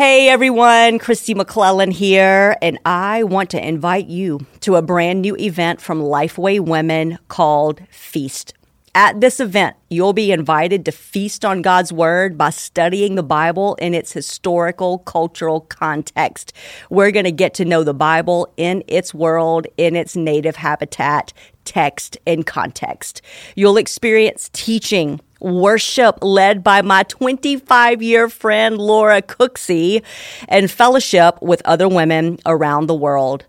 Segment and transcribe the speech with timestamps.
[0.00, 5.36] Hey everyone, Kristi McLelland here, and I want to invite you to a brand new
[5.36, 8.54] event from Lifeway Women called Feast.
[8.94, 13.74] At this event, you'll be invited to feast on God's Word by studying the Bible
[13.74, 16.54] in its historical, cultural context.
[16.88, 21.34] We're going to get to know the Bible in its world, in its native habitat,
[21.66, 23.20] text, and context.
[23.54, 30.02] You'll experience teaching, worship led by my 25 year friend Laura Cooksey,
[30.48, 33.44] and fellowship with other women around the world.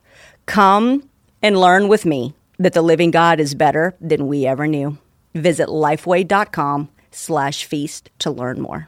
[0.46, 1.10] Come
[1.42, 4.98] and learn with me that the living God is better than we ever knew.
[5.34, 8.88] Visit lifeway.com slash feast to learn more.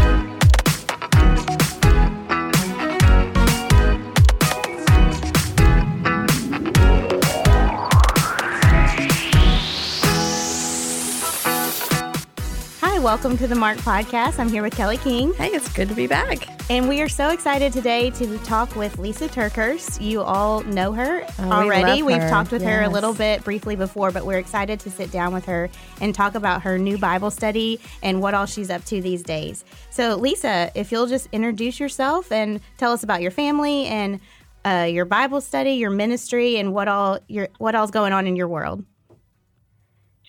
[13.01, 14.37] Welcome to the Marked Podcast.
[14.37, 15.33] I'm here with Kelly King.
[15.33, 16.47] Hey, it's good to be back.
[16.69, 19.99] And we are so excited today to talk with Lysa TerKeurst.
[19.99, 22.03] You all know her oh, already.
[22.03, 22.69] We have talked with yes.
[22.69, 25.67] her a little bit briefly before, but we're excited to sit down with her
[25.99, 29.65] and talk about her new Bible study and what all she's up to these days.
[29.89, 34.19] So, Lysa, if you'll just introduce yourself and tell us about your family and
[34.63, 38.35] uh, your Bible study, your ministry, and what all your what all's going on in
[38.35, 38.85] your world.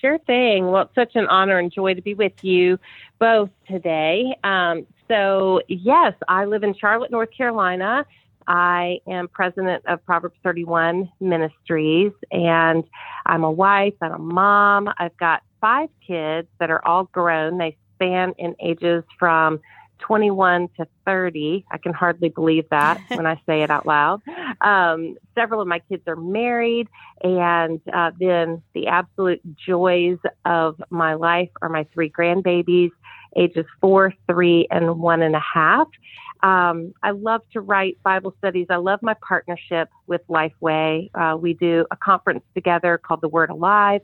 [0.03, 0.67] Sure thing.
[0.67, 2.77] Well, it's such an honor and joy to be with you
[3.20, 4.36] both today.
[4.42, 8.05] Um, so, yes, I live in Charlotte, North Carolina.
[8.48, 12.83] I am president of Proverbs 31 Ministries, and
[13.27, 14.90] I'm a wife and a mom.
[14.98, 17.58] I've got five kids that are all grown.
[17.58, 19.61] They span in ages from
[20.02, 21.64] 21 to 30.
[21.70, 24.20] I can hardly believe that when I say it out loud.
[24.61, 26.89] Um, several of my kids are married,
[27.23, 32.90] and uh, then the absolute joys of my life are my three grandbabies,
[33.36, 35.89] ages four, three, and one and a half.
[36.42, 38.67] Um, I love to write Bible studies.
[38.69, 41.08] I love my partnership with Lifeway.
[41.14, 44.01] Uh, we do a conference together called The Word Alive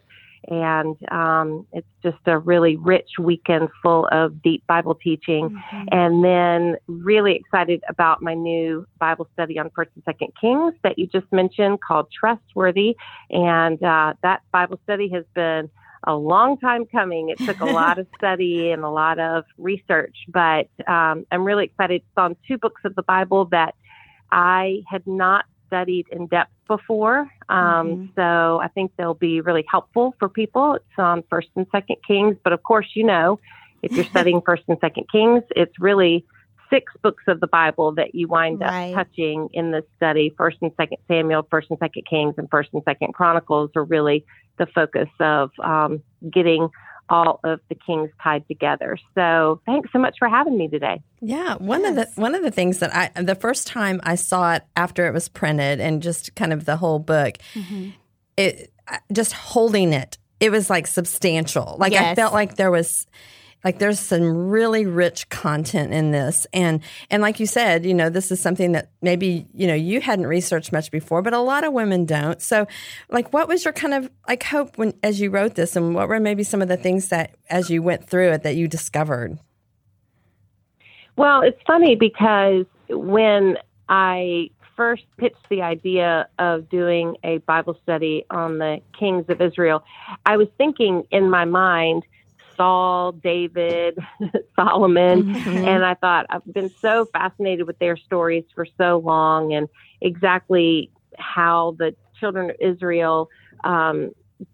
[0.47, 5.51] and um, it's just a really rich weekend full of deep Bible teaching.
[5.51, 5.85] Mm-hmm.
[5.91, 10.99] And then really excited about my new Bible study on First and Second Kings that
[10.99, 12.97] you just mentioned called Trustworthy,
[13.31, 15.71] and uh, that Bible study has been
[16.05, 17.31] a long time coming.
[17.31, 21.65] It took a lot of study and a lot of research, but um, I'm really
[21.65, 22.03] excited.
[22.03, 23.75] It's on two books of the Bible that
[24.31, 27.31] I had not studied in depth before.
[27.49, 28.07] Um, mm-hmm.
[28.17, 30.75] So I think they'll be really helpful for people.
[30.75, 33.39] It's on First and Second Kings, but of course, you know,
[33.83, 36.25] if you're studying First and Second Kings, it's really
[36.71, 38.93] six books of the Bible that you wind right.
[38.93, 40.35] up touching in this study.
[40.37, 44.25] First and Second Samuel, First and Second Kings, and First and Second Chronicles are really
[44.59, 46.69] the focus of um, getting
[47.11, 48.99] all of the kings tied together.
[49.15, 51.01] So thanks so much for having me today.
[51.21, 51.91] Yeah, one yes.
[51.91, 55.07] of the one of the things that I the first time I saw it after
[55.07, 57.91] it was printed and just kind of the whole book, mm-hmm.
[58.37, 58.73] it
[59.13, 61.77] just holding it, it was like substantial.
[61.79, 62.13] Like yes.
[62.13, 63.07] I felt like there was
[63.69, 66.47] like there's some really rich content in this.
[66.55, 66.81] And
[67.11, 70.27] and like you said you know this is something that maybe you know you hadn't
[70.27, 72.41] researched much before but a lot of women don't.
[72.41, 72.67] So
[73.11, 76.09] like what was your kind of like hope when as you wrote this and what
[76.09, 79.39] were maybe some of the things that as you went through it that you discovered?
[81.17, 83.59] Well it's funny because when
[83.91, 84.49] i
[84.79, 89.85] first pitched the idea of doing a bible study on the kings of israel
[90.25, 92.05] i was thinking in my mind
[92.59, 93.99] Saul, David,
[94.57, 95.23] Solomon.
[95.23, 95.67] Mm-hmm.
[95.67, 99.69] And I thought, I've been so fascinated with their stories for so long and
[100.03, 103.31] exactly how the children of Israel
[103.65, 104.11] um,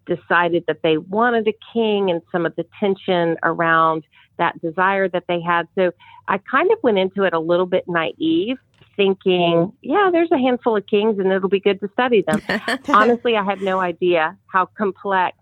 [0.06, 4.04] decided that they wanted a king and some of the tension around
[4.38, 5.66] that desire that they had.
[5.74, 5.92] So
[6.28, 8.58] I kind of went into it a little bit naive
[8.96, 12.40] thinking, yeah, there's a handful of kings and it'll be good to study them.
[12.88, 15.36] Honestly, I had no idea how complex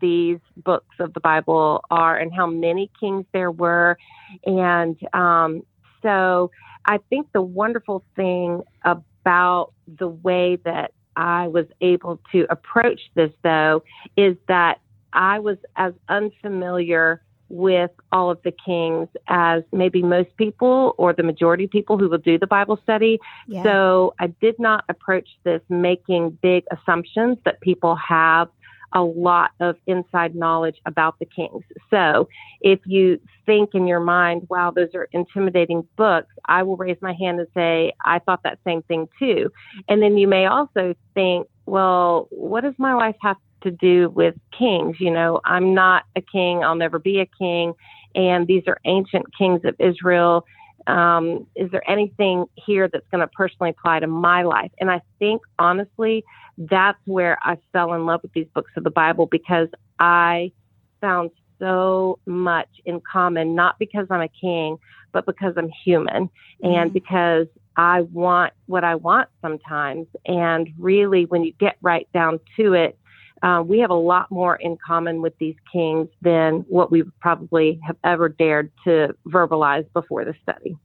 [0.00, 3.98] these books of the Bible are and how many kings there were.
[4.44, 5.62] And um,
[6.02, 6.50] so
[6.84, 13.32] I think the wonderful thing about the way that I was able to approach this,
[13.42, 13.82] though,
[14.16, 14.80] is that
[15.12, 21.22] I was as unfamiliar with all of the kings as maybe most people or the
[21.22, 23.18] majority of people who will do the Bible study.
[23.46, 23.62] Yeah.
[23.62, 28.48] So I did not approach this making big assumptions that people have
[28.92, 31.64] a lot of inside knowledge about the kings.
[31.90, 32.28] So
[32.60, 37.12] if you think in your mind, wow, those are intimidating books, I will raise my
[37.12, 39.50] hand and say, I thought that same thing too.
[39.88, 44.34] And then you may also think, well, what does my life have to do with
[44.56, 44.96] kings?
[45.00, 47.74] You know, I'm not a king, I'll never be a king.
[48.14, 50.44] And these are ancient kings of Israel.
[50.86, 54.70] Um, is there anything here that's going to personally apply to my life?
[54.78, 56.24] And I think, honestly,
[56.58, 59.68] that's where I fell in love with these books of the Bible because
[59.98, 60.52] I
[61.00, 64.78] found so much in common, not because I'm a king,
[65.12, 66.66] but because I'm human mm-hmm.
[66.66, 67.46] and because
[67.76, 70.06] I want what I want sometimes.
[70.26, 72.98] And really, when you get right down to it,
[73.42, 77.78] uh, we have a lot more in common with these kings than what we probably
[77.86, 80.76] have ever dared to verbalize before the study.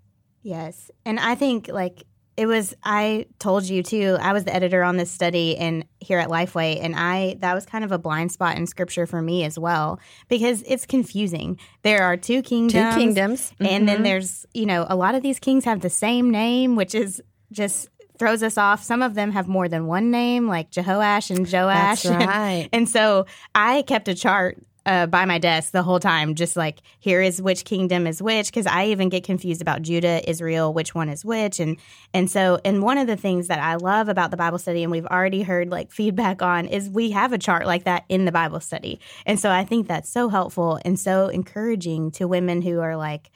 [0.43, 0.91] Yes.
[1.05, 2.03] And I think, like,
[2.37, 4.17] it was I told you too.
[4.19, 7.65] I was the editor on this study and here at Lifeway, and I that was
[7.65, 9.99] kind of a blind spot in scripture for me as well
[10.29, 11.59] because it's confusing.
[11.83, 13.65] There are two kingdoms, two kingdoms, mm-hmm.
[13.65, 14.03] and then mm-hmm.
[14.05, 17.21] there's you know a lot of these kings have the same name, which is
[17.51, 17.89] just
[18.21, 18.83] throws us off.
[18.83, 22.03] Some of them have more than one name, like Jehoash and Joash.
[22.03, 22.69] That's right.
[22.71, 23.25] and so
[23.55, 27.41] I kept a chart uh, by my desk the whole time, just like here is
[27.41, 31.25] which kingdom is which, because I even get confused about Judah, Israel, which one is
[31.25, 31.77] which, and
[32.13, 34.91] and so and one of the things that I love about the Bible study, and
[34.91, 38.31] we've already heard like feedback on, is we have a chart like that in the
[38.31, 42.81] Bible study, and so I think that's so helpful and so encouraging to women who
[42.81, 43.31] are like,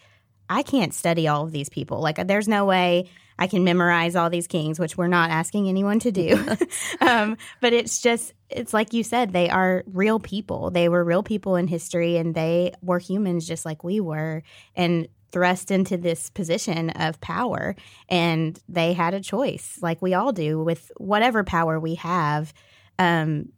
[0.50, 4.30] I can't study all of these people, like there's no way I can memorize all
[4.30, 6.46] these kings, which we're not asking anyone to do.
[7.02, 10.72] um, but it's just, it's like you said, they are real people.
[10.72, 14.44] They were real people in history and they were humans just like we were
[14.76, 17.76] and thrust into this position of power.
[18.08, 22.54] And they had a choice, like we all do, with whatever power we have
[23.00, 23.50] um,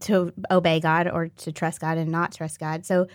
[0.00, 2.84] to obey God or to trust God and not trust God.
[2.84, 3.06] So,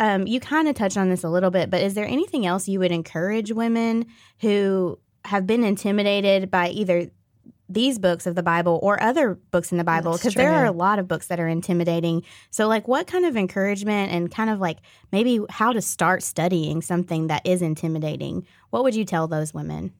[0.00, 2.68] um, you kind of touched on this a little bit, but is there anything else
[2.68, 4.06] you would encourage women
[4.40, 7.10] who have been intimidated by either
[7.68, 10.72] these books of the Bible or other books in the Bible because there are a
[10.72, 12.22] lot of books that are intimidating.
[12.50, 14.78] So, like, what kind of encouragement and kind of like
[15.10, 18.46] maybe how to start studying something that is intimidating?
[18.70, 19.92] What would you tell those women?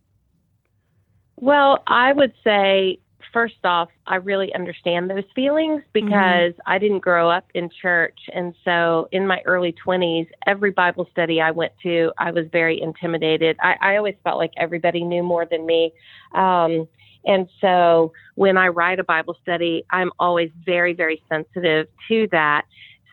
[1.36, 3.00] Well, I would say
[3.32, 6.60] first off, I really understand those feelings because mm-hmm.
[6.70, 8.18] I didn't grow up in church.
[8.32, 12.80] And so in my early 20s, every Bible study I went to, I was very
[12.80, 13.56] intimidated.
[13.62, 15.92] I, I always felt like everybody knew more than me.
[16.34, 16.88] Um,
[17.24, 22.62] and so when I write a Bible study, I'm always very, very sensitive to that.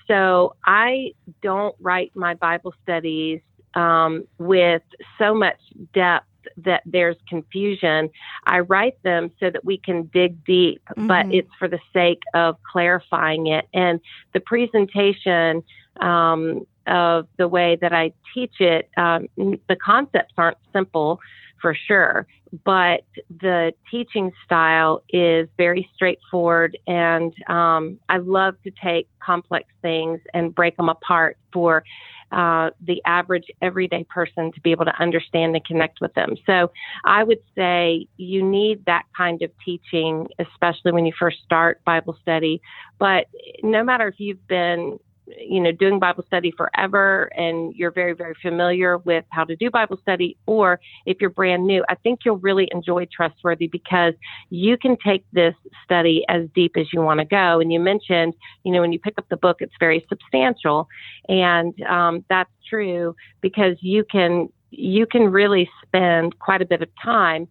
[0.08, 3.42] So I don't write my Bible studies
[3.74, 4.84] um, with
[5.18, 5.58] so much
[5.94, 6.28] depth
[6.58, 8.10] that there's confusion,
[8.46, 11.08] I write them so that we can dig deep, mm-hmm.
[11.08, 13.68] but it's for the sake of clarifying it.
[13.74, 14.00] And
[14.34, 15.64] the presentation
[16.00, 21.20] um, of the way that I teach it, um, the concepts aren't simple
[21.64, 22.28] for sure,
[22.66, 23.06] but
[23.40, 26.78] the teaching style is very straightforward.
[26.88, 31.86] And um, I love to take complex things and break them apart for
[32.34, 36.36] uh, the average everyday person to be able to understand and connect with them.
[36.46, 36.70] So
[37.06, 42.18] I would say you need that kind of teaching, especially when you first start Bible
[42.22, 42.62] study.
[43.00, 43.28] But
[43.62, 48.34] no matter if you've been you know, doing Bible study forever and you're very, very
[48.42, 52.38] familiar with how to do Bible study, or if you're brand new, I think you'll
[52.38, 54.14] really enjoy Trustworthy because
[54.50, 57.60] you can take this study as deep as you want to go.
[57.60, 60.88] And you mentioned, you know, when you pick up the book, it's very substantial.
[61.30, 66.90] And um, that's true because you can you can really spend quite a bit of
[67.02, 67.48] time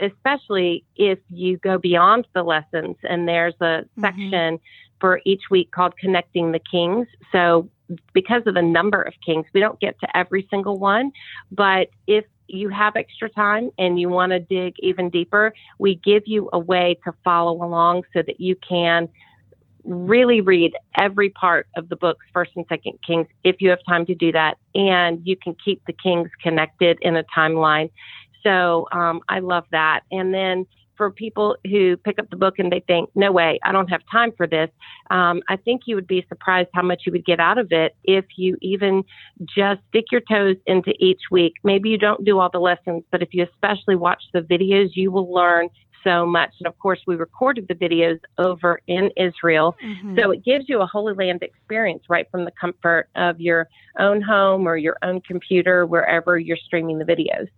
[0.00, 4.00] especially if you go beyond the lessons and there's a mm-hmm.
[4.00, 4.58] section
[5.02, 7.08] for each week called Connecting the Kings.
[7.32, 7.68] So,
[8.14, 11.10] because of the number of kings, we don't get to every single one.
[11.50, 16.22] But if you have extra time and you want to dig even deeper, we give
[16.26, 19.08] you a way to follow along so that you can
[19.84, 24.06] really read every part of the books, First and Second Kings, if you have time
[24.06, 27.90] to do that, and you can keep the kings connected in a timeline.
[28.44, 30.02] So um, I love that.
[30.12, 30.66] And then
[31.02, 34.02] for people who pick up the book and they think, no way, I don't have
[34.08, 34.70] time for this,
[35.10, 37.96] um, I think you would be surprised how much you would get out of it
[38.04, 39.02] if you even
[39.52, 41.54] just stick your toes into each week.
[41.64, 45.10] Maybe you don't do all the lessons, but if you especially watch the videos, you
[45.10, 45.70] will learn
[46.04, 46.50] so much.
[46.60, 49.74] And of course, we recorded the videos over in Israel.
[49.84, 50.20] Mm-hmm.
[50.20, 53.68] So it gives you a Holy Land experience right from the comfort of your
[53.98, 57.48] own home or your own computer, wherever you're streaming the videos.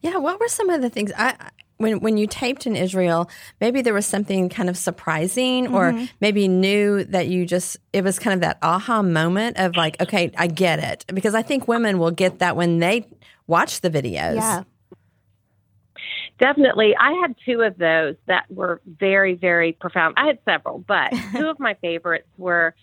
[0.00, 1.36] Yeah, what were some of the things I
[1.78, 3.30] when when you taped in Israel,
[3.60, 6.04] maybe there was something kind of surprising or mm-hmm.
[6.20, 10.30] maybe new that you just it was kind of that aha moment of like, okay,
[10.36, 11.04] I get it.
[11.14, 13.06] Because I think women will get that when they
[13.46, 14.36] watch the videos.
[14.36, 14.62] Yeah.
[16.38, 16.94] Definitely.
[16.98, 20.14] I had two of those that were very, very profound.
[20.18, 22.74] I had several, but two of my favorites were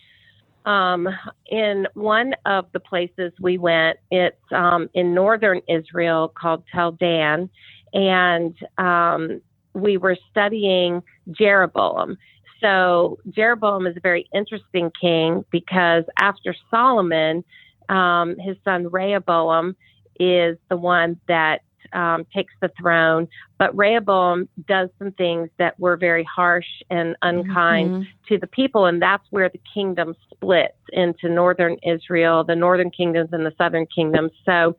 [0.66, 1.08] um,
[1.48, 4.00] in one of the places we went.
[4.10, 7.50] It's um, in northern Israel called Tel Dan,
[7.94, 9.42] and um,
[9.74, 12.18] we were studying Jeroboam.
[12.62, 17.44] So Jeroboam is a very interesting king because after Solomon,
[17.90, 19.76] um, his son Rehoboam
[20.20, 25.98] is the one that um, takes the throne, but Rehoboam does some things that were
[25.98, 28.04] very harsh and unkind mm-hmm.
[28.30, 33.30] to the people, and that's where the kingdom splits into northern Israel, the northern kingdoms,
[33.32, 34.32] and the southern kingdoms.
[34.46, 34.76] So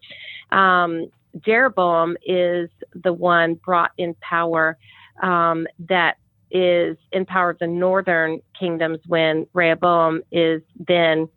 [0.50, 1.10] um,
[1.40, 4.78] Jeroboam is the one brought in power
[5.22, 6.16] um, that
[6.50, 11.28] is in power of the northern kingdoms when Rehoboam is then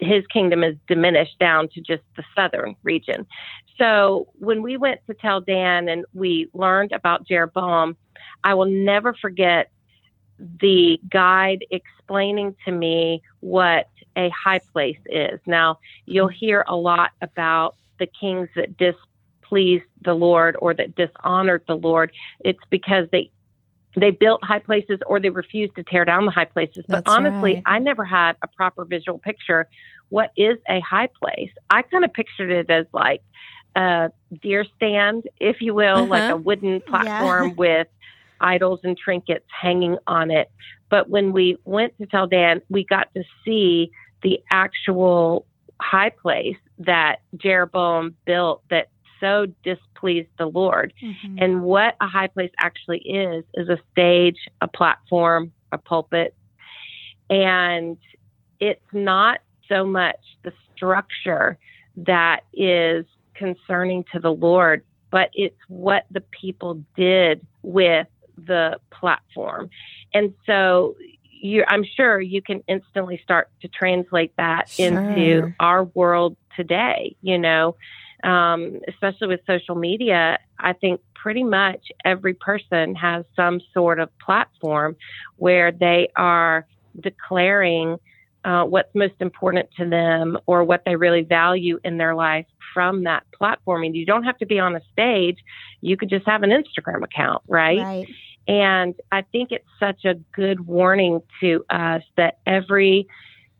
[0.00, 3.26] his kingdom is diminished down to just the southern region.
[3.78, 7.96] So when we went to Tel Dan and we learned about Jeroboam,
[8.44, 9.70] I will never forget
[10.38, 15.38] the guide explaining to me what a high place is.
[15.46, 18.76] Now, you'll hear a lot about the kings that
[19.50, 22.12] displeased the Lord or that dishonored the Lord.
[22.40, 23.30] It's because they
[23.96, 26.84] they built high places or they refused to tear down the high places.
[26.86, 27.62] But That's honestly, right.
[27.66, 29.68] I never had a proper visual picture.
[30.10, 31.50] What is a high place?
[31.70, 33.22] I kind of pictured it as like
[33.74, 36.06] a deer stand, if you will, uh-huh.
[36.06, 37.54] like a wooden platform yeah.
[37.56, 37.88] with
[38.40, 40.52] idols and trinkets hanging on it.
[40.88, 43.90] But when we went to Tel Dan, we got to see
[44.22, 45.46] the actual
[45.80, 48.88] high place that Jeroboam built that
[49.20, 50.92] so displeased the Lord.
[51.02, 51.36] Mm-hmm.
[51.38, 56.34] And what a high place actually is, is a stage, a platform, a pulpit.
[57.28, 57.96] And
[58.58, 61.58] it's not so much the structure
[61.96, 69.70] that is concerning to the Lord, but it's what the people did with the platform.
[70.12, 70.96] And so
[71.30, 74.86] you, I'm sure you can instantly start to translate that sure.
[74.86, 77.76] into our world today, you know,
[78.24, 80.38] um, especially with social media.
[80.58, 84.96] I think pretty much every person has some sort of platform
[85.36, 86.66] where they are
[87.00, 87.98] declaring
[88.44, 93.04] uh, what's most important to them or what they really value in their life from
[93.04, 93.82] that platform.
[93.84, 95.38] And you don't have to be on a stage.
[95.80, 97.80] You could just have an Instagram account, right?
[97.80, 98.08] Right.
[98.48, 103.06] And I think it's such a good warning to us that every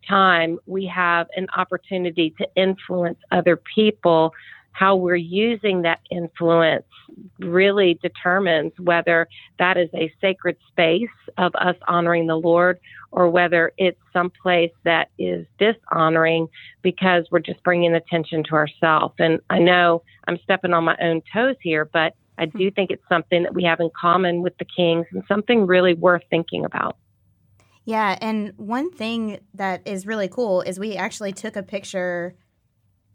[0.09, 4.33] time we have an opportunity to influence other people,
[4.73, 6.85] how we're using that influence
[7.41, 9.27] really determines whether
[9.59, 12.79] that is a sacred space of us honoring the Lord
[13.11, 16.49] or whether it's someplace that is dishonoring
[16.83, 19.15] because we're just bringing attention to ourselves.
[19.19, 22.75] And I know I'm stepping on my own toes here, but I do hmm.
[22.75, 26.23] think it's something that we have in common with the Kings and something really worth
[26.31, 26.97] thinking about.
[27.85, 32.37] Yeah, and one thing that is really cool is we actually took a picture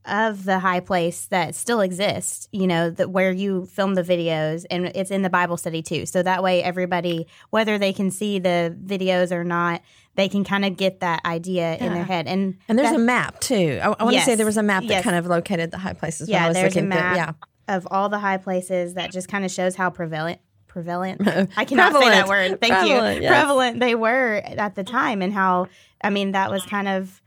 [0.06, 4.66] of the high place that still exists, you know, that where you film the videos
[4.70, 6.06] and it's in the Bible study too.
[6.06, 9.82] So that way everybody, whether they can see the videos or not,
[10.16, 11.86] they can kind of get that idea yeah.
[11.86, 12.28] in their head.
[12.28, 13.80] And and there's a map too.
[13.82, 15.04] I, I want yes, to say there was a map that yes.
[15.04, 16.30] kind of located the high places.
[16.30, 17.76] Yeah, there's a map yeah.
[17.76, 20.40] of all the high places that just kind of shows how prevalent
[20.76, 21.22] prevalent.
[21.56, 22.04] I cannot prevalent.
[22.04, 22.60] say that word.
[22.60, 23.22] Thank prevalent, you.
[23.24, 23.32] Yes.
[23.32, 25.70] Prevalent they were at the time and how
[26.02, 27.22] I mean that was kind of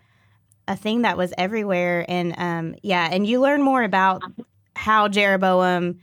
[0.69, 2.05] a thing that was everywhere.
[2.07, 4.23] And um, yeah, and you learn more about
[4.76, 6.00] how Jeroboam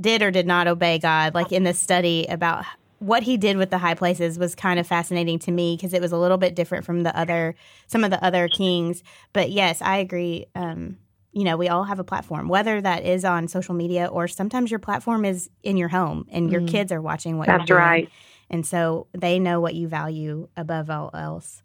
[0.00, 1.34] did or did not obey God.
[1.34, 2.64] Like in this study about
[2.98, 6.02] what he did with the high places was kind of fascinating to me because it
[6.02, 7.54] was a little bit different from the other
[7.86, 9.04] some of the other kings.
[9.32, 10.46] But yes, I agree.
[10.56, 10.98] Um,
[11.32, 14.70] you know, we all have a platform, whether that is on social media or sometimes
[14.70, 16.68] your platform is in your home and your mm.
[16.68, 17.88] kids are watching what That's you're doing.
[17.88, 18.10] right.
[18.50, 21.62] And so they know what you value above all else.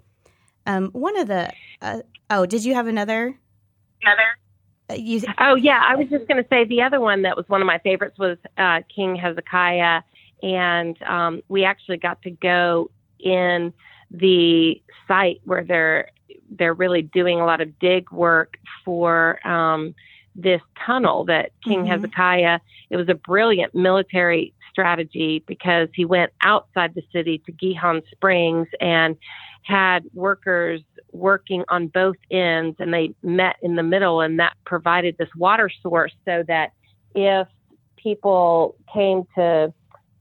[0.66, 1.52] Um, one of the
[1.82, 3.38] uh, oh, did you have another?
[4.02, 4.38] Another.
[4.90, 7.48] Uh, you, oh yeah, I was just going to say the other one that was
[7.48, 10.02] one of my favorites was uh, King Hezekiah,
[10.42, 13.74] and um, we actually got to go in
[14.12, 16.10] the site where they're
[16.52, 19.94] they're really doing a lot of dig work for um,
[20.36, 21.88] this tunnel that King Mhm.
[21.88, 22.60] Hezekiah,
[22.90, 28.68] it was a brilliant military strategy because he went outside the city to Gihon Springs
[28.82, 29.16] and
[29.62, 35.16] had workers working on both ends and they met in the middle and that provided
[35.18, 36.72] this water source so that
[37.16, 37.48] if
[37.96, 39.72] people came to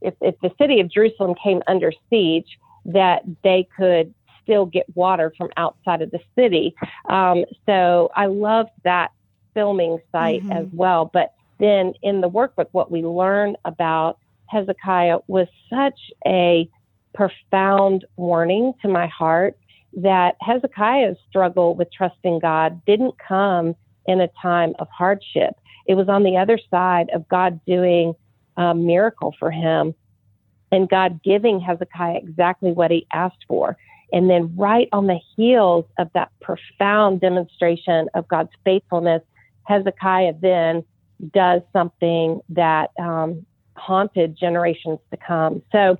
[0.01, 5.33] if, if the city of Jerusalem came under siege that they could still get water
[5.37, 6.75] from outside of the city.
[7.09, 9.11] Um, so I loved that
[9.53, 10.55] filming site Mhm.
[10.55, 11.09] as well.
[11.11, 14.17] But then in the workbook, what we learn about
[14.49, 16.67] Hezekiah was such a
[17.13, 19.57] profound warning to my heart
[19.95, 23.75] that Hezekiah's struggle with trusting God didn't come
[24.07, 25.53] in a time of hardship.
[25.87, 28.15] It was on the other side of God doing
[28.57, 29.93] a miracle for him
[30.71, 33.77] and God giving Hezekiah exactly what he asked for.
[34.13, 39.23] And then, right on the heels of that profound demonstration of God's faithfulness,
[39.63, 40.83] Hezekiah then
[41.33, 45.63] does something that um, haunted generations to come.
[45.71, 45.97] So,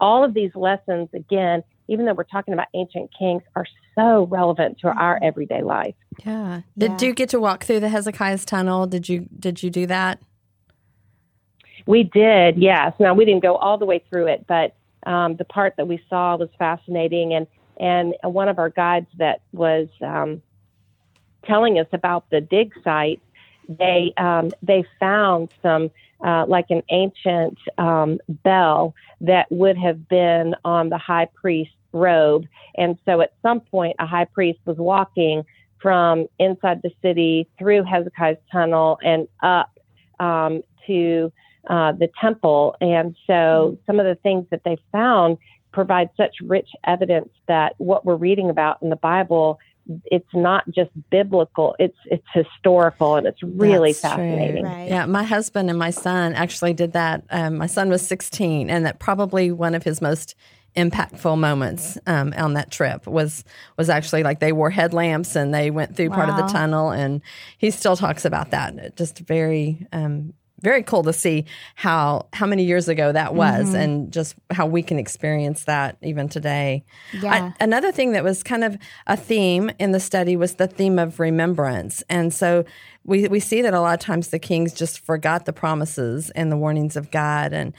[0.00, 4.78] all of these lessons, again, even though we're talking about ancient kings, are so relevant
[4.80, 5.94] to our everyday life.
[6.24, 6.62] Yeah.
[6.74, 6.88] Yeah.
[6.88, 8.86] Did you get to walk through the Hezekiah's tunnel?
[8.86, 10.20] Did you did you do that?
[11.86, 12.94] We did, yes.
[12.98, 16.02] Now we didn't go all the way through it, but um, the part that we
[16.08, 17.34] saw was fascinating.
[17.34, 17.46] And
[17.78, 20.42] and one of our guides that was um,
[21.44, 23.20] telling us about the dig site,
[23.68, 25.90] they um, they found some
[26.24, 32.46] uh, like an ancient um, bell that would have been on the high priest's robe.
[32.76, 35.44] And so at some point, a high priest was walking
[35.80, 39.78] from inside the city through Hezekiah's tunnel and up
[40.20, 41.32] um, to
[41.68, 42.76] uh, the temple.
[42.80, 45.38] And so some of the things that they found
[45.72, 49.58] provide such rich evidence that what we're reading about in the Bible
[50.06, 54.24] it's not just biblical it's it's historical and it's really That's true.
[54.24, 54.88] fascinating Right.
[54.88, 57.24] Yeah, my husband and my son actually did that.
[57.30, 60.34] Um, my son was 16, and that probably one of his most
[60.76, 63.44] impactful moments um, on that trip was
[63.76, 67.20] was actually like they wore headlamps and they went through part of the tunnel, and
[67.58, 68.96] he still talks about that.
[68.96, 69.86] Just very.
[69.92, 73.76] Um, very cool to see how how many years ago that was, Mm-hmm.
[73.76, 76.84] and just how we can experience that even today.
[77.12, 77.52] Yeah.
[77.58, 80.98] I, another thing that was kind of a theme in the study was the theme
[80.98, 82.02] of remembrance.
[82.08, 82.64] And so
[83.04, 86.50] we, we see that a lot of times the kings just forgot the promises and
[86.50, 87.52] the warnings of God.
[87.52, 87.74] And,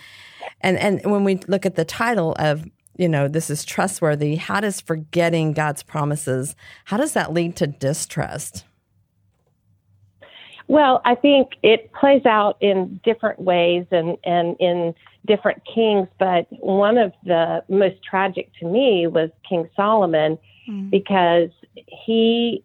[0.61, 2.65] and, and when we look at the title of,
[2.97, 6.55] you know, this is trustworthy, how does forgetting God's promises,
[6.85, 8.65] how does that lead to distrust?
[10.67, 14.95] Well, I think it plays out in different ways and, and in
[15.25, 20.89] different kings, but one of the most tragic to me was King Solomon Mm.
[20.89, 22.63] because he,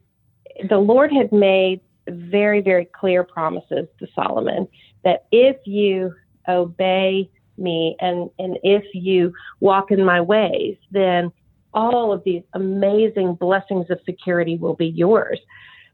[0.69, 4.69] the Lord had made very, very clear promises to Solomon
[5.05, 6.15] that if you
[6.49, 11.33] obey me and, and if you walk in my ways, then
[11.75, 15.41] all of these amazing blessings of security will be yours.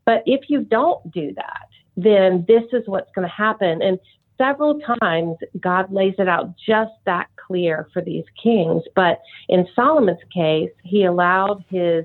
[0.04, 3.82] But if you don't do that, then this is what's going to happen.
[3.82, 3.98] And
[4.38, 8.82] several times God lays it out just that clear for these kings.
[8.94, 12.04] But in Solomon's case, he allowed his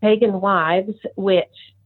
[0.00, 1.44] pagan wives, which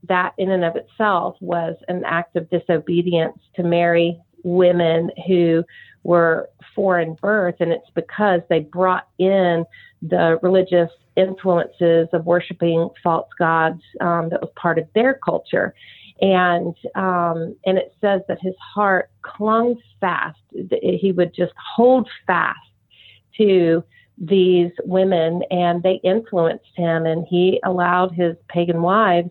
[0.08, 5.62] that in and of itself was an act of disobedience to marry women who
[6.02, 7.56] were foreign birth.
[7.60, 9.64] And it's because they brought in
[10.02, 15.74] the religious influences of worshiping false gods um, that was part of their culture
[16.20, 20.38] and um, and it says that his heart clung fast.
[20.52, 22.59] He would just hold fast
[23.38, 23.83] to
[24.18, 27.06] these women, and they influenced him.
[27.06, 29.30] And he allowed his pagan wives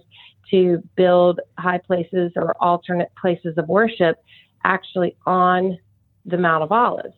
[0.49, 4.17] to build high places or alternate places of worship,
[4.63, 5.77] actually on
[6.25, 7.13] the Mount of Olives.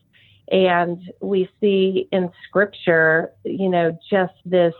[0.52, 4.74] And we see in Scripture, you know, just this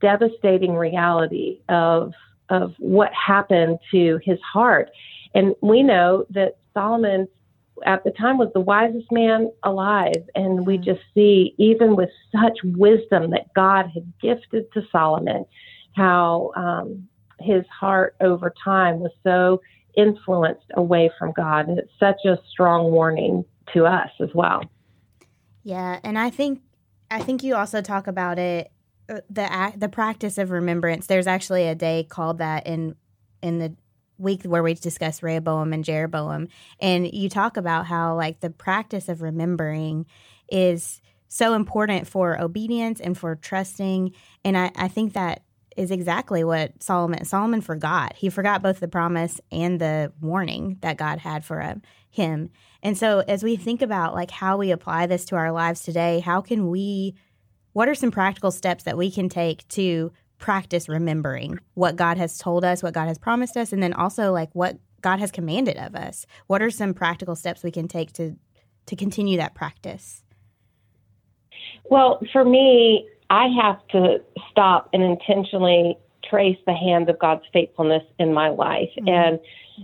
[0.00, 2.12] devastating reality of
[2.50, 4.90] of what happened to his heart.
[5.34, 7.28] And we know that Solomon
[7.86, 10.24] at the time was the wisest man alive.
[10.34, 15.44] And we just see, even with such wisdom that God had gifted to Solomon,
[15.94, 17.08] how um,
[17.40, 19.60] his heart over time was so
[19.96, 21.68] influenced away from God.
[21.68, 24.62] And it's such a strong warning to us as well.
[25.62, 26.62] Yeah, and I think
[27.10, 28.70] I think you also talk about it
[29.08, 31.06] the the practice of remembrance.
[31.06, 32.94] There's actually a day called that in
[33.42, 33.74] in the
[34.18, 36.48] week where we discuss Rehoboam and Jeroboam,
[36.80, 40.06] and you talk about how like the practice of remembering
[40.50, 44.12] is so important for obedience and for trusting.
[44.44, 45.42] And I, I think that
[45.76, 48.16] is exactly what Solomon Solomon forgot.
[48.16, 51.82] He forgot both the promise and the warning that God had for him.
[52.10, 52.50] him.
[52.82, 56.20] And so as we think about like how we apply this to our lives today,
[56.20, 57.14] how can we
[57.78, 62.36] what are some practical steps that we can take to practice remembering what God has
[62.36, 65.76] told us, what God has promised us, and then also like what God has commanded
[65.76, 66.26] of us?
[66.48, 68.34] What are some practical steps we can take to
[68.86, 70.24] to continue that practice?
[71.88, 75.96] Well, for me, I have to stop and intentionally
[76.28, 78.90] trace the hand of God's faithfulness in my life.
[78.98, 79.08] Mm-hmm.
[79.08, 79.40] And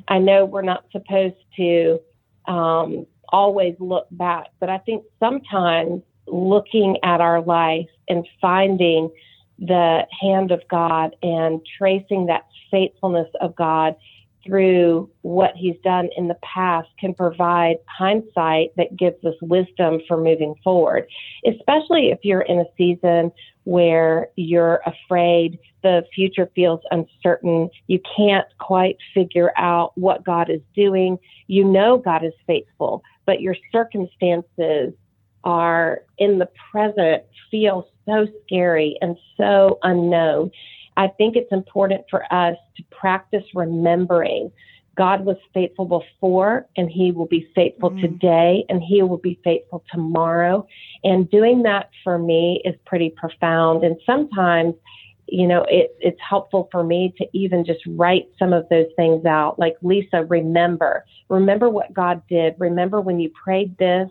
[0.09, 2.01] I know we're not supposed to
[2.49, 9.11] um, always look back, but I think sometimes looking at our life and finding
[9.59, 13.95] the hand of God and tracing that faithfulness of God
[14.45, 20.17] through what he's done in the past can provide hindsight that gives us wisdom for
[20.17, 21.07] moving forward,
[21.47, 23.33] especially if you're in a season
[23.65, 27.71] where you're afraid the future feels uncertain.
[27.87, 31.19] You can't quite figure out what God is doing.
[31.47, 34.93] You know God is faithful, but your circumstances
[35.45, 40.51] are in the present feel so scary and so unknown.
[40.97, 44.51] I think it's important for us to practice remembering
[44.97, 49.41] God was faithful before and he will be faithful mm today and he will be
[49.45, 50.67] faithful tomorrow.
[51.05, 53.83] And doing that for me is pretty profound.
[53.83, 54.75] And sometimes,
[55.27, 59.25] you know, it, it's helpful for me to even just write some of those things
[59.25, 59.59] out.
[59.59, 62.55] Like, Lysa, remember, remember what God did.
[62.59, 64.11] Remember when you prayed this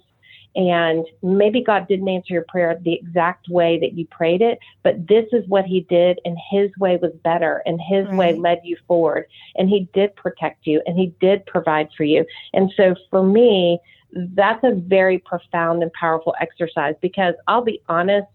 [0.56, 5.08] and maybe God didn't answer your prayer the exact way that you prayed it, but
[5.08, 8.16] this is what He did, and His way was better, and His right.
[8.16, 12.26] way led you forward, and He did protect you, and He did provide for you.
[12.54, 13.80] And so for me,
[14.14, 18.28] that's a very profound and powerful exercise because I'll be honest,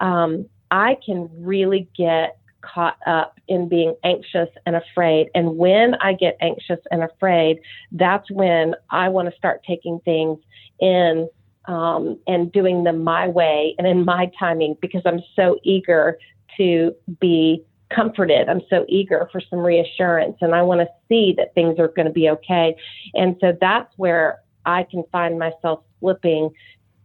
[0.00, 5.28] um, I can really get caught up in being anxious and afraid.
[5.34, 7.60] And when I get anxious and afraid,
[7.92, 10.38] that's when I want to start taking things
[10.80, 11.28] in
[11.66, 16.18] um, and doing them my way and in my timing because I'm so eager
[16.56, 18.48] to be comforted.
[18.48, 22.06] I'm so eager for some reassurance and I want to see that things are going
[22.06, 22.76] to be okay.
[23.14, 26.50] And so that's where I can find myself slipping,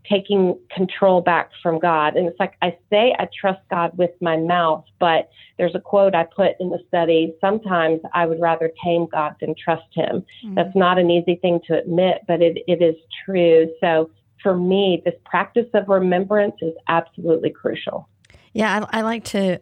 [0.09, 2.15] taking control back from God.
[2.15, 6.15] And it's like I say I trust God with my mouth, but there's a quote
[6.15, 10.23] I put in the study sometimes I would rather tame God than trust him.
[10.43, 10.55] Mm-hmm.
[10.55, 12.95] That's not an easy thing to admit, but it, it is
[13.25, 13.69] true.
[13.81, 14.09] So
[14.41, 18.07] for me, this practice of remembrance is absolutely crucial.
[18.53, 19.59] Yeah, I, I, like to.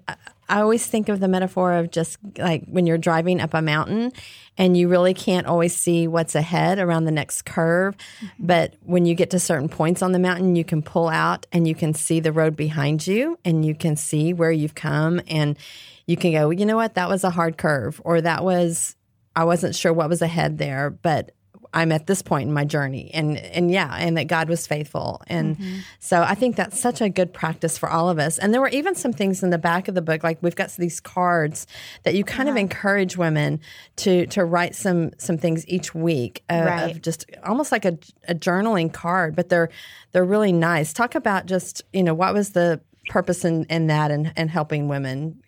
[0.50, 4.14] I always think of the metaphor of just like when you're driving up a mountain
[4.58, 7.96] and you really can't always see what's ahead around the next curve.
[8.40, 11.68] But when you get to certain points on the mountain, you can pull out and
[11.68, 15.20] you can see the road behind you and you can see where you've come.
[15.28, 15.58] And
[16.06, 18.96] you can go, you know what, that was a hard curve, or that was,
[19.36, 21.32] I wasn't sure what was ahead there, but
[21.78, 25.22] I'm at this point in my journey and and yeah and that God was faithful
[25.28, 25.80] and mm-hmm.
[26.00, 28.70] so I think that's such a good practice for all of us and there were
[28.70, 31.68] even some things in the back of the book like we've got these cards
[32.02, 32.54] that you kind yeah.
[32.54, 33.60] of encourage women
[33.98, 36.96] to to write some some things each week uh, right.
[36.96, 37.96] of just almost like a,
[38.28, 39.70] a journaling card but they're
[40.14, 44.10] they're really nice talk about just you know what was the purpose in, in that
[44.10, 45.40] and, and helping women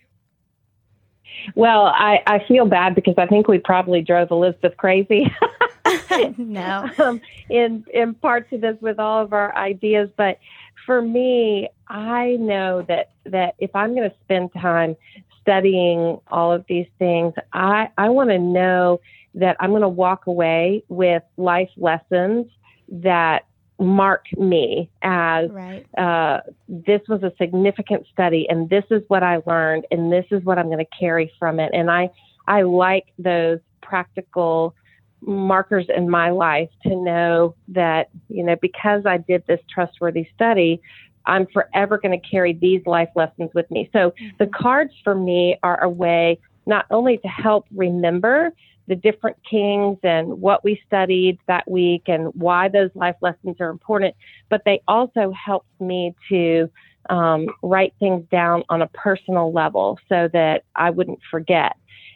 [1.56, 5.34] well, I, I feel bad because I think we probably drove Elizabeth crazy.
[6.38, 6.89] no.
[6.97, 10.39] Um, in in parts of this with all of our ideas, but
[10.86, 14.95] for me, I know that that if I'm going to spend time
[15.41, 19.02] studying all of these things, I I want to know
[19.36, 22.47] that I'm going to walk away with life lessons
[22.89, 23.45] that
[23.80, 25.86] mark me as right.
[25.97, 30.43] uh, this was a significant study and this is what I learned and this is
[30.43, 31.71] what I'm going to carry from it.
[31.73, 32.10] And I,
[32.47, 34.75] I like those practical
[35.22, 40.82] markers in my life to know that, you know, because I did this trustworthy study,
[41.26, 43.90] I'm forever going to carry these life lessons with me.
[43.94, 44.28] So mm-hmm.
[44.40, 48.54] the cards for me are a way not only to help remember,
[48.88, 53.70] the different kings and what we studied that week and why those life lessons are
[53.70, 54.16] important,
[54.50, 56.70] but they also helped me to
[57.10, 61.76] um, write things down on a personal level so that I wouldn't forget.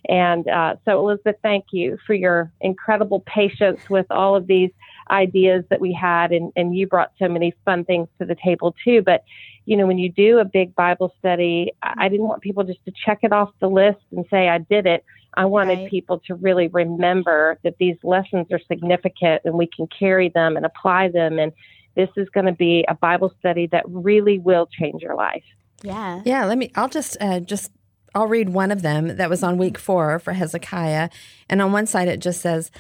[0.10, 4.72] And uh, so, Elizabeth, thank you for your incredible patience with all of these
[5.10, 8.76] ideas that we had, and, and you brought so many fun things to the table
[8.84, 9.02] too.
[9.02, 9.24] But
[9.66, 12.92] you know, when you do a big Bible study, I didn't want people just to
[13.06, 15.06] check it off the list and say I did it.
[15.36, 15.90] I wanted right.
[15.90, 20.66] people to really remember that these lessons are significant and we can carry them and
[20.66, 21.40] apply them.
[21.40, 21.52] And
[21.96, 25.44] this is going to be a Bible study that really will change your life.
[25.82, 26.22] Yeah.
[26.26, 26.46] Yeah.
[26.46, 27.72] Let me, I'll just, uh, just
[28.16, 31.10] I'll read one of them that was on week four for Hezekiah.
[31.50, 32.72] And on one side, it just says,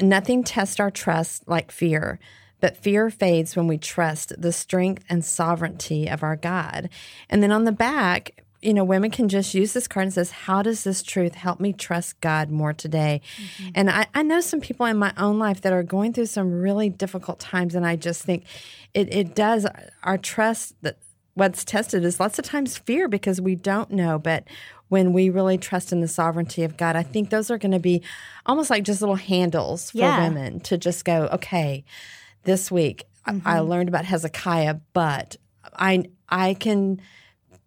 [0.00, 2.18] Nothing tests our trust like fear,
[2.60, 6.90] but fear fades when we trust the strength and sovereignty of our God.
[7.30, 10.30] And then on the back, you know, women can just use this card and says,
[10.30, 13.20] How does this truth help me trust God more today?
[13.36, 13.70] Mm-hmm.
[13.74, 16.60] And I, I, know some people in my own life that are going through some
[16.60, 17.74] really difficult times.
[17.74, 18.44] And I just think
[18.92, 19.66] it, it does
[20.02, 20.98] our trust that
[21.34, 24.18] what's tested is lots of times fear because we don't know.
[24.18, 24.44] But
[24.88, 27.80] when we really trust in the sovereignty of God, I think those are going to
[27.80, 28.02] be
[28.44, 30.28] almost like just little handles for yeah.
[30.28, 31.84] women to just go, okay,
[32.44, 33.46] this week mm-hmm.
[33.46, 35.36] I learned about Hezekiah, but
[35.74, 37.00] I I can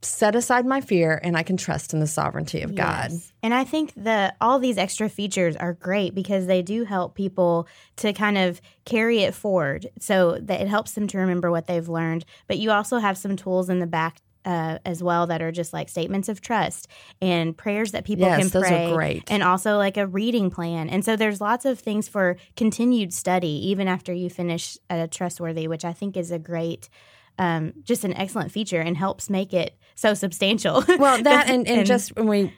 [0.02, 3.12] set aside my fear and I can trust in the sovereignty of God.
[3.44, 7.68] And I think that all these extra features are great because they do help people
[7.98, 11.90] to kind of carry it forward so that it helps them to remember what they've
[11.90, 12.24] learned.
[12.48, 15.74] But you also have some tools in the back uh, as well that are just
[15.74, 16.88] like statements of trust
[17.22, 18.92] and prayers that people yes, can pray.
[18.92, 19.24] great.
[19.30, 20.90] And also like a reading plan.
[20.90, 25.68] And so there's lots of things for continued study even after you finish a trustworthy,
[25.68, 26.90] which I think is a great
[27.38, 30.84] um, just an excellent feature and helps make it so substantial.
[30.98, 32.54] Well, that and, and, and just when we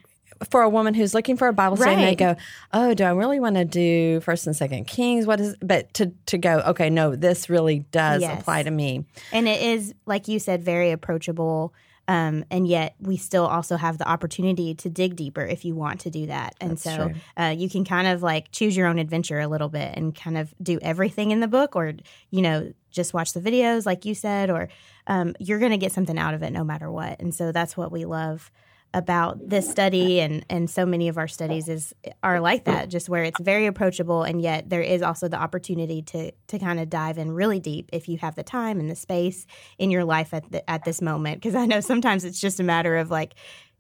[0.50, 2.00] for a woman who's looking for a Bible study, right.
[2.00, 2.36] and they go,
[2.74, 5.26] "Oh, do I really want to do First and Second Kings?
[5.26, 8.40] What is?" But to to go, okay, no, this really does yes.
[8.40, 11.74] apply to me, and it is like you said, very approachable.
[12.08, 16.02] Um, and yet, we still also have the opportunity to dig deeper if you want
[16.02, 16.56] to do that.
[16.60, 19.70] And That's so uh, you can kind of like choose your own adventure a little
[19.70, 21.94] bit and kind of do everything in the book, or
[22.32, 24.68] you know, just watch the videos, like you said, or
[25.08, 27.22] um, you're going to get something out of it no matter what.
[27.22, 28.52] And so that's what we love
[28.94, 33.08] about this study and and so many of our studies is are like that just
[33.08, 36.90] where it's very approachable and yet there is also the opportunity to to kind of
[36.90, 39.46] dive in really deep if you have the time and the space
[39.78, 42.64] in your life at the, at this moment because I know sometimes it's just a
[42.64, 43.36] matter of like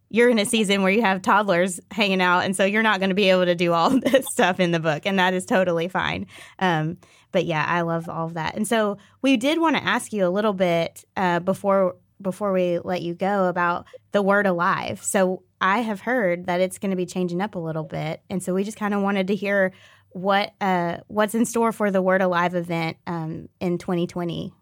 [0.10, 3.10] you're in a season where you have toddlers hanging out and so you're not going
[3.10, 5.90] to be able to do all this stuff in the book and that is totally
[5.90, 6.26] fine
[6.60, 6.98] um,
[7.32, 8.56] but yeah, I love all of that.
[8.56, 12.80] And so we did want to ask you a little bit uh, before before we
[12.80, 15.02] let you go about the word alive.
[15.04, 18.42] So I have heard that it's going to be changing up a little bit, and
[18.42, 19.74] so we just kind of wanted to hear
[20.14, 24.54] what uh, what's in store for the Word Alive event um, in 2020.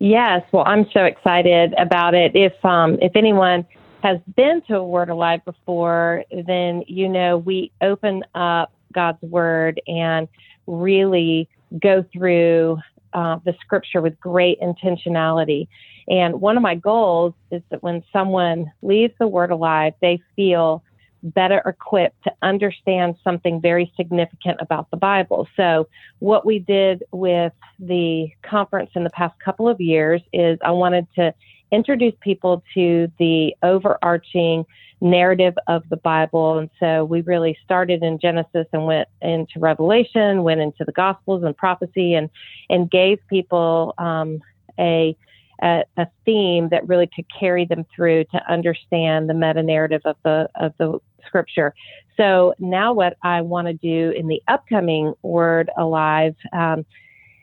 [0.00, 2.32] Yes, well, I'm so excited about it.
[2.34, 3.66] If um, if anyone
[4.02, 9.80] has been to a Word Alive before, then you know we open up God's Word
[9.86, 10.28] and
[10.66, 11.48] really
[11.80, 12.78] go through
[13.12, 15.68] uh, the scripture with great intentionality.
[16.08, 20.82] And one of my goals is that when someone leaves the word alive, they feel
[21.22, 25.48] better equipped to understand something very significant about the Bible.
[25.56, 25.88] So,
[26.20, 31.06] what we did with the conference in the past couple of years is I wanted
[31.16, 31.34] to
[31.70, 34.64] introduce people to the overarching
[35.00, 36.58] narrative of the Bible.
[36.58, 41.42] And so we really started in Genesis and went into Revelation, went into the Gospels
[41.44, 42.28] and prophecy, and
[42.68, 44.40] and gave people um,
[44.78, 45.16] a,
[45.62, 50.16] a, a theme that really could carry them through to understand the meta narrative of
[50.24, 51.74] the of the Scripture.
[52.16, 56.34] So now, what I want to do in the upcoming Word Alive.
[56.52, 56.84] Um,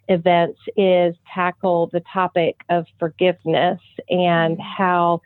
[0.08, 5.20] events is tackle the topic of forgiveness and how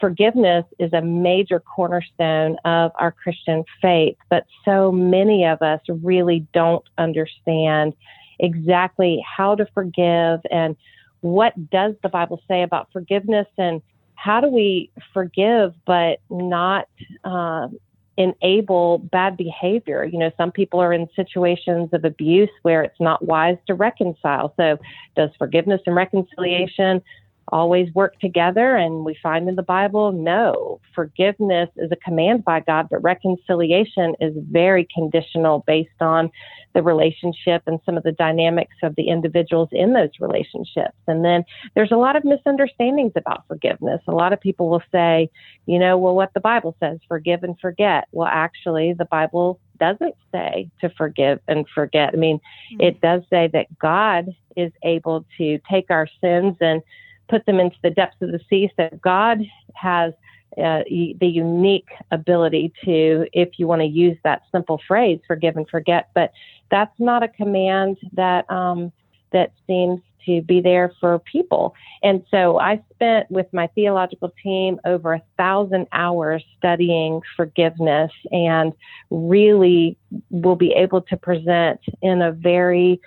[0.00, 6.46] forgiveness is a major cornerstone of our Christian faith, but so many of us really
[6.52, 7.94] don't understand
[8.38, 10.76] exactly how to forgive and
[11.20, 13.80] what does the Bible say about forgiveness and
[14.14, 16.88] how do we forgive but not
[17.24, 17.68] uh,
[18.16, 20.04] enable bad behavior.
[20.04, 24.54] You know, some people are in situations of abuse where it's not wise to reconcile.
[24.56, 24.78] So,
[25.16, 27.02] does forgiveness and reconciliation
[27.48, 28.76] always work together?
[28.76, 30.80] And we find in the Bible, no.
[30.94, 36.30] Forgiveness is a command by God, but reconciliation is very conditional based on
[36.74, 40.96] the relationship and some of the dynamics of the individuals in those relationships.
[41.06, 44.02] And then there's a lot of misunderstandings about forgiveness.
[44.06, 45.30] A lot of people will say,
[45.64, 48.08] you know, well, what the Bible says, forgive and forget.
[48.12, 52.10] Well, actually, the Bible doesn't say to forgive and forget.
[52.12, 52.80] I mean, mm-hmm.
[52.82, 56.82] it does say that God is able to take our sins and
[57.28, 58.70] put them into the depths of the sea.
[58.76, 59.40] So God
[59.74, 60.12] has
[60.56, 65.68] uh, the unique ability to, if you want to use that simple phrase, forgive and
[65.68, 66.08] forget.
[66.14, 66.32] But
[66.70, 68.92] that's not a command that um,
[69.32, 71.74] that seems to be there for people.
[72.02, 78.72] And so I spent with my theological team over a thousand hours studying forgiveness, and
[79.10, 79.96] really
[80.30, 83.00] will be able to present in a very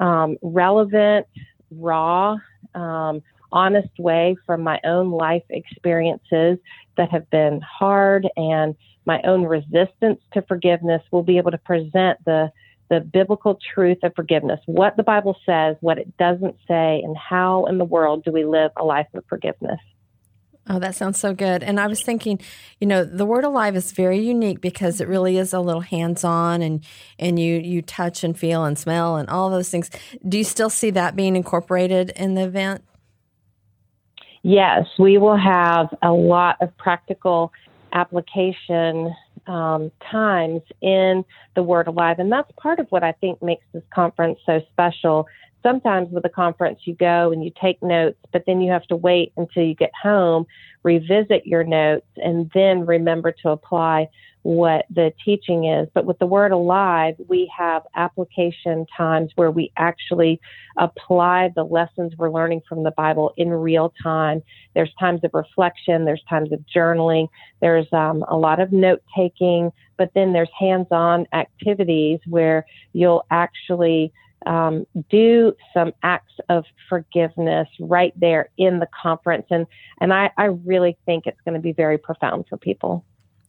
[0.00, 1.26] um, relevant,
[1.70, 2.36] raw,
[2.74, 3.22] um,
[3.56, 6.58] honest way from my own life experiences
[6.98, 8.74] that have been hard and
[9.06, 12.50] my own resistance to forgiveness will be able to present the
[12.88, 17.64] the biblical truth of forgiveness, what the Bible says, what it doesn't say, and how
[17.64, 19.80] in the world do we live a life of forgiveness.
[20.68, 21.64] Oh, that sounds so good.
[21.64, 22.40] And I was thinking,
[22.80, 26.62] you know, the word alive is very unique because it really is a little hands-on
[26.62, 26.84] and
[27.18, 29.90] and you you touch and feel and smell and all those things.
[30.28, 32.84] Do you still see that being incorporated in the event?
[34.48, 37.52] Yes, we will have a lot of practical
[37.92, 39.12] application
[39.48, 41.24] um, times in
[41.56, 42.20] the Word Alive.
[42.20, 45.26] And that's part of what I think makes this conference so special.
[45.64, 48.94] Sometimes with a conference, you go and you take notes, but then you have to
[48.94, 50.46] wait until you get home,
[50.84, 54.08] revisit your notes, and then remember to apply
[54.46, 55.88] what the teaching is.
[55.92, 60.40] But with the word alive, we have application times where we actually
[60.78, 64.44] apply the lessons we're learning from the Bible in real time.
[64.72, 67.26] There's times of reflection, there's times of journaling,
[67.60, 73.26] there's um, a lot of note taking, but then there's hands on activities where you'll
[73.32, 74.12] actually
[74.46, 79.46] um, do some acts of forgiveness right there in the conference.
[79.50, 79.66] And,
[80.00, 83.04] and I, I really think it's going to be very profound for people.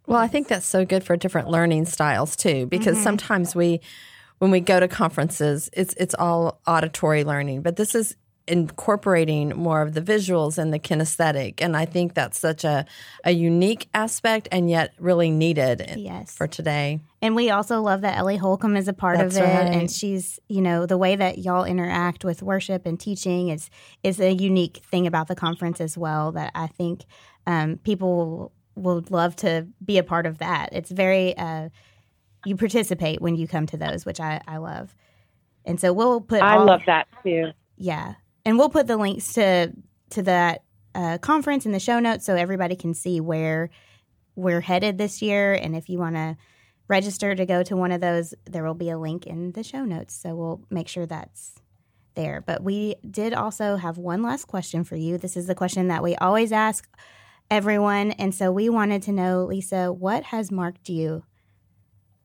[0.08, 3.04] Well, I think that's so good for different learning styles too, because mm-hmm.
[3.04, 3.82] sometimes we,
[4.40, 8.16] when we go to conferences, it's it's all auditory learning, but this is
[8.48, 12.86] incorporating more of the visuals and the kinesthetic, and I think that's such a
[13.26, 16.34] a unique aspect and yet really needed yes.
[16.34, 17.02] for today.
[17.22, 19.74] And we also love that Ellie Holcomb is a part that's of it, right.
[19.74, 23.70] and she's you know the way that y'all interact with worship and teaching is
[24.04, 27.04] is a unique thing about the conference as well that I think
[27.46, 30.70] um, people would love to be a part of that.
[30.72, 31.70] It's very uh,
[32.46, 34.96] you participate when you come to those, which I, I love.
[35.66, 36.42] And so we'll put.
[36.42, 37.52] I all, love that too.
[37.76, 38.14] Yeah,
[38.46, 39.74] and we'll put the links to
[40.12, 40.64] to that
[40.96, 43.70] uh, conference in the show notes so everybody can see where
[44.36, 45.54] we're headed this year.
[45.54, 46.38] And if you want to
[46.88, 49.84] register to go to one of those, there will be a link in the show
[49.84, 50.14] notes.
[50.16, 51.56] So we'll make sure that's
[52.16, 52.42] there.
[52.46, 55.18] But we did also have one last question for you.
[55.18, 56.88] This is the question that we always ask
[57.50, 58.12] everyone.
[58.12, 61.24] And so we wanted to know, Lysa, what has marked you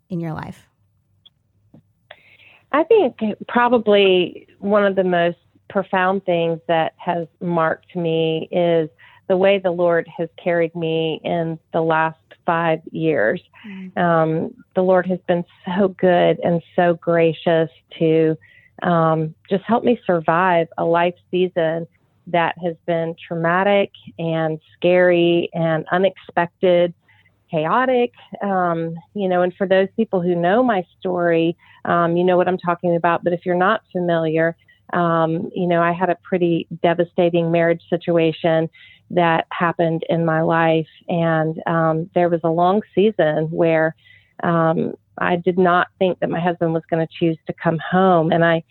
[0.08, 0.68] in your life?
[2.72, 3.16] I think
[3.48, 8.88] probably one of the most profound things that has marked me is
[9.28, 13.40] the way the Lord has carried me in the last five years.
[13.66, 13.98] Mm-hmm.
[13.98, 18.36] Um, the Lord has been so good and so gracious to
[18.82, 21.86] um, just help me survive a life season
[22.28, 26.94] that has been traumatic and scary and unexpected,
[27.50, 28.12] chaotic.
[28.42, 32.48] Um, you know, and for those people who know my story, um, you know what
[32.48, 33.24] I'm talking about.
[33.24, 34.56] But if you're not familiar,
[34.92, 38.68] um, you know, I had a pretty devastating marriage situation
[39.10, 43.94] that happened in my life, and um, there was a long season where
[44.42, 48.32] um, I did not think that my husband was going to choose to come home,
[48.32, 48.64] and I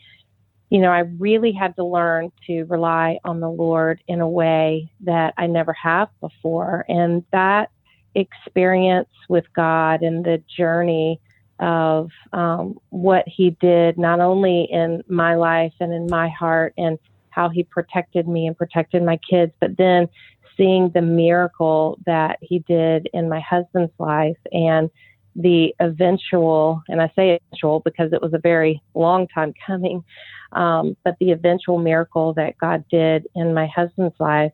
[0.72, 4.90] you know, I really had to learn to rely on the Lord in a way
[5.02, 6.86] that I never have before.
[6.88, 7.72] And that
[8.16, 11.20] experience with God and the journey
[11.60, 16.98] of um, what He did, not only in my life and in my heart, and
[17.32, 20.08] how He protected me and protected my kids, but then
[20.56, 24.90] seeing the miracle that He did in my husband's life and
[25.36, 30.04] the eventual, and I say eventual because it was a very long time coming,
[30.52, 34.52] um, but the eventual miracle that God did in my husband's life,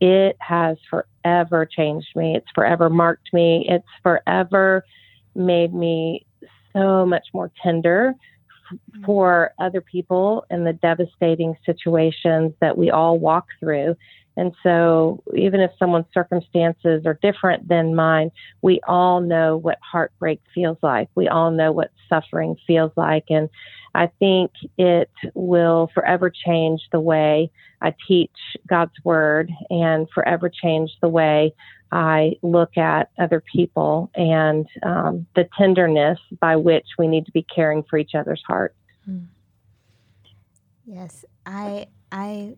[0.00, 2.36] it has forever changed me.
[2.36, 3.66] It's forever marked me.
[3.68, 4.84] It's forever
[5.34, 6.24] made me
[6.72, 8.14] so much more tender
[9.04, 13.96] for other people in the devastating situations that we all walk through.
[14.36, 18.30] And so, even if someone's circumstances are different than mine,
[18.62, 21.08] we all know what heartbreak feels like.
[21.14, 23.24] We all know what suffering feels like.
[23.28, 23.48] And
[23.94, 27.50] I think it will forever change the way
[27.82, 28.30] I teach
[28.68, 31.52] God's word and forever change the way
[31.92, 37.42] I look at other people and um, the tenderness by which we need to be
[37.42, 38.76] caring for each other's hearts.
[39.04, 39.24] Hmm.
[40.86, 42.54] Yes, I I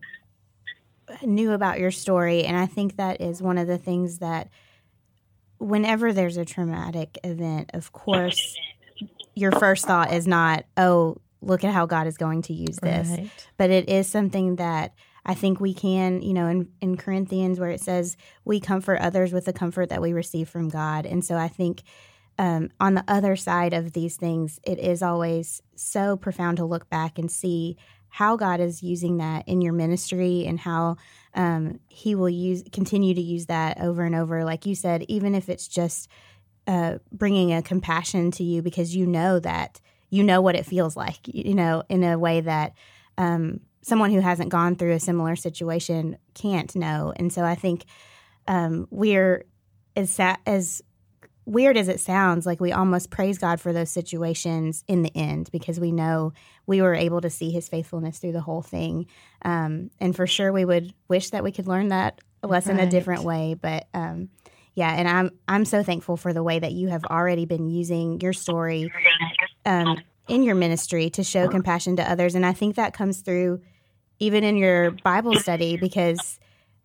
[1.21, 4.49] knew about your story, and I think that is one of the things that
[5.57, 8.57] whenever there's a traumatic event, of course,
[9.35, 13.09] your first thought is not, oh, look at how God is going to use this.
[13.09, 13.29] Right.
[13.57, 14.93] But it is something that
[15.25, 19.31] I think we can, you know, in, in Corinthians where it says we comfort others
[19.31, 21.05] with the comfort that we receive from God.
[21.05, 21.83] And so I think
[22.37, 26.89] um, on the other side of these things, it is always so profound to look
[26.89, 27.77] back and see
[28.13, 30.97] how God is using that in your ministry and how
[31.33, 34.45] um, He will use continue to use that over and over.
[34.45, 36.07] Like you said, even if it's just
[36.67, 40.95] uh, bringing a compassion to you because you know that you know what it feels
[40.95, 42.73] like, you know, in a way that
[43.17, 47.13] um, someone who hasn't gone through a similar situation can't know.
[47.15, 47.85] And so I think
[48.47, 49.43] um, we're
[49.95, 50.83] as as
[51.45, 55.49] weird as it sounds, like we almost praise God for those situations in the end
[55.51, 56.33] because we know
[56.65, 59.07] we were able to see His faithfulness through the whole thing.
[59.43, 62.87] Um, and for sure, we would wish that we could learn that lesson right.
[62.87, 63.55] a different way.
[63.55, 64.29] But um,
[64.75, 68.19] yeah, and I'm I'm so thankful for the way that you have already been using
[68.21, 68.91] your story
[69.65, 73.61] um, in your ministry to show compassion to others, and I think that comes through
[74.19, 76.39] even in your Bible study because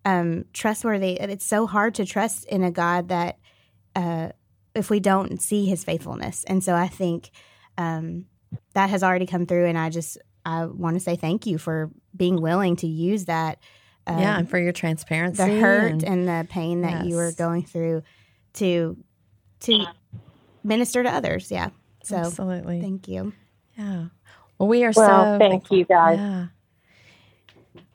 [0.04, 1.12] um, trustworthy.
[1.12, 3.38] It's so hard to trust in a God that
[3.94, 4.30] uh,
[4.78, 7.30] if we don't see His faithfulness, and so I think
[7.76, 8.26] um,
[8.74, 11.90] that has already come through, and I just I want to say thank you for
[12.16, 13.58] being willing to use that
[14.08, 17.06] um, yeah, and for your transparency, the hurt and, and the pain that yes.
[17.06, 18.02] you were going through
[18.54, 18.96] to
[19.60, 19.84] to
[20.64, 21.50] minister to others.
[21.50, 21.68] Yeah.
[22.04, 23.34] So absolutely, thank you.
[23.76, 24.06] Yeah.
[24.58, 25.76] Well, we are well, so thank thankful.
[25.76, 26.18] you guys.
[26.18, 26.46] Yeah.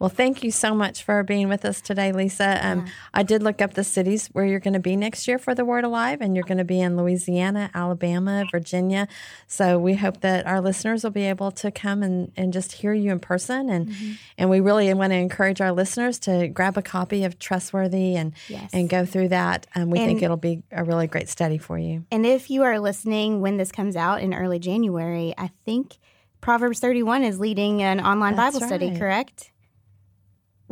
[0.03, 2.61] Well, thank you so much for being with us today, Lysa.
[2.61, 2.91] Um, yeah.
[3.13, 5.63] I did look up the cities where you're going to be next year for the
[5.63, 9.07] Word Alive, and you're going to be in Louisiana, Alabama, Virginia.
[9.47, 12.91] So we hope that our listeners will be able to come and, and just hear
[12.91, 13.69] you in person.
[13.69, 14.11] And mm-hmm.
[14.37, 18.33] and we really want to encourage our listeners to grab a copy of Trustworthy and
[18.49, 18.71] yes.
[18.73, 19.67] and go through that.
[19.73, 22.03] And we and, think it'll be a really great study for you.
[22.11, 25.97] And if you are listening when this comes out in early January, I think
[26.41, 28.67] Proverbs 31 is leading an online That's Bible right.
[28.67, 29.52] study, correct?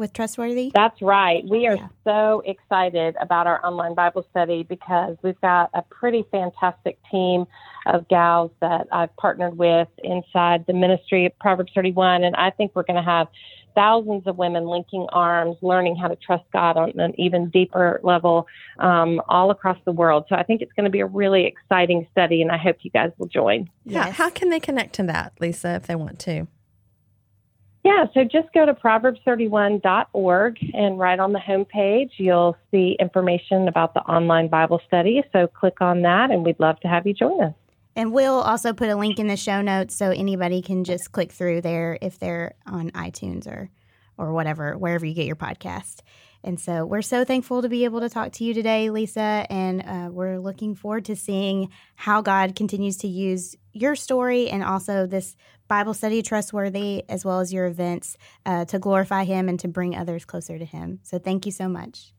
[0.02, 0.72] With Trustworthy?
[0.74, 1.46] That's right.
[1.48, 1.88] We are yeah.
[2.04, 7.46] so excited about our online Bible study because we've got a pretty fantastic team
[7.86, 12.24] of gals that I've partnered with inside the ministry of Proverbs 31.
[12.24, 13.28] And I think we're going to have
[13.76, 18.48] thousands of women linking arms, learning how to trust God on an even deeper level
[18.80, 20.26] um, all across the world.
[20.30, 22.90] So I think it's going to be a really exciting study, and I hope you
[22.90, 23.70] guys will join.
[23.86, 24.08] Yeah.
[24.08, 24.16] Yes.
[24.16, 26.48] How can they connect to that, Lysa, if they want to?
[27.84, 33.96] Yeah, so just go to proverbs31.org and right on the homepage, you'll see information about
[33.96, 35.24] the online Bible study.
[35.34, 37.54] So click on that, and we'd love to have you join us.
[37.96, 41.32] And we'll also put a link in the show notes so anybody can just click
[41.32, 43.70] through there if they're on iTunes or
[44.18, 46.02] or whatever, wherever you get your podcast.
[46.44, 49.46] And so we're so thankful to be able to talk to you today, Lysa.
[49.50, 54.64] And uh, we're looking forward to seeing how God continues to use your story and
[54.64, 55.36] also this
[55.68, 59.96] Bible study trustworthy, as well as your events uh, to glorify Him and to bring
[59.96, 61.00] others closer to Him.
[61.04, 62.14] So thank you so much.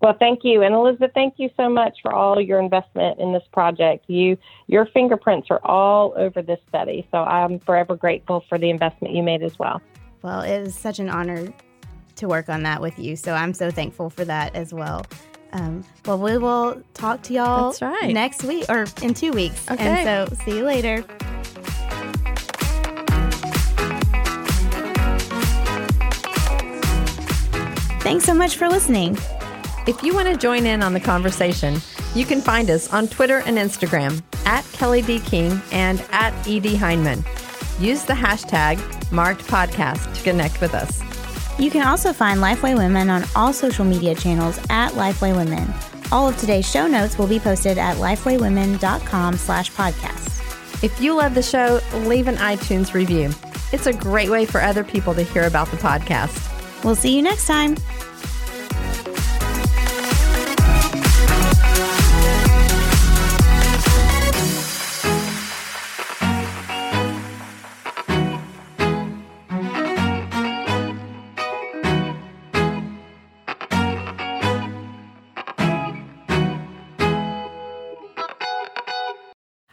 [0.00, 3.44] Well, thank you, and Elizabeth, thank you so much for all your investment in this
[3.52, 4.06] project.
[4.08, 4.36] You,
[4.66, 9.22] your fingerprints are all over this study, so I'm forever grateful for the investment you
[9.22, 9.80] made as well.
[10.22, 11.52] Well, it is such an honor
[12.16, 13.16] to work on that with you.
[13.16, 15.04] So I'm so thankful for that as well.
[15.52, 18.12] Um, well, we will talk to y'all right.
[18.12, 19.70] next week or in two weeks.
[19.70, 20.04] Okay.
[20.04, 21.04] And so see you later.
[28.00, 29.16] Thanks so much for listening.
[29.86, 31.80] If you want to join in on the conversation,
[32.14, 35.20] you can find us on Twitter and Instagram at Kelly B.
[35.20, 37.24] King and at Ed Hyndman.
[37.80, 38.78] Use the hashtag
[39.12, 41.00] marked podcast to connect with us.
[41.58, 45.72] You can also find Lifeway Women on all social media channels at Lifeway Women.
[46.10, 50.84] All of today's show notes will be posted at lifewaywomen.com slash podcast.
[50.84, 53.30] If you love the show, leave an iTunes review.
[53.72, 56.84] It's a great way for other people to hear about the podcast.
[56.84, 57.76] We'll see you next time.